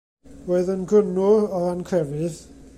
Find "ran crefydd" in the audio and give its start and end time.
1.67-2.43